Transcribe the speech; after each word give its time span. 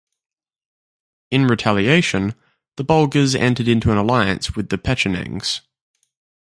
In 1.29 1.45
retaliation, 1.45 2.33
the 2.75 2.83
Bulgars 2.83 3.35
entered 3.35 3.67
into 3.67 3.91
an 3.91 3.99
alliance 3.99 4.55
with 4.55 4.69
the 4.69 4.79
Pechenegs. 4.79 5.59